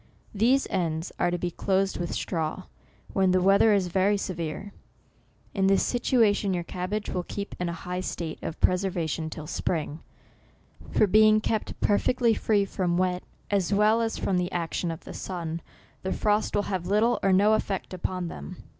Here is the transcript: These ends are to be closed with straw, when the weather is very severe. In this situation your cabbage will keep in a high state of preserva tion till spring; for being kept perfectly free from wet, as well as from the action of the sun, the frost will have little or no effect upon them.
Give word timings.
These 0.33 0.65
ends 0.71 1.11
are 1.19 1.29
to 1.29 1.37
be 1.37 1.51
closed 1.51 1.99
with 1.99 2.11
straw, 2.15 2.63
when 3.13 3.29
the 3.29 3.39
weather 3.39 3.71
is 3.71 3.85
very 3.85 4.17
severe. 4.17 4.73
In 5.53 5.67
this 5.67 5.83
situation 5.85 6.55
your 6.55 6.63
cabbage 6.63 7.11
will 7.11 7.21
keep 7.21 7.53
in 7.59 7.69
a 7.69 7.85
high 7.85 7.99
state 7.99 8.39
of 8.41 8.59
preserva 8.59 9.07
tion 9.07 9.29
till 9.29 9.45
spring; 9.45 9.99
for 10.91 11.05
being 11.05 11.39
kept 11.39 11.79
perfectly 11.81 12.33
free 12.33 12.65
from 12.65 12.97
wet, 12.97 13.21
as 13.51 13.71
well 13.71 14.01
as 14.01 14.17
from 14.17 14.39
the 14.39 14.51
action 14.51 14.89
of 14.89 15.03
the 15.03 15.13
sun, 15.13 15.61
the 16.01 16.11
frost 16.11 16.55
will 16.55 16.63
have 16.63 16.87
little 16.87 17.19
or 17.21 17.31
no 17.31 17.53
effect 17.53 17.93
upon 17.93 18.27
them. 18.27 18.57